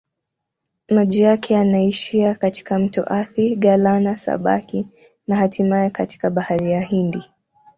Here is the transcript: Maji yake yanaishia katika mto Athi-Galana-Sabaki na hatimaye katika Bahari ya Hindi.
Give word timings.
Maji 0.89 1.21
yake 1.21 1.53
yanaishia 1.53 2.35
katika 2.35 2.79
mto 2.79 3.03
Athi-Galana-Sabaki 3.03 4.87
na 5.27 5.35
hatimaye 5.35 5.89
katika 5.89 6.29
Bahari 6.29 6.71
ya 6.71 6.81
Hindi. 6.81 7.23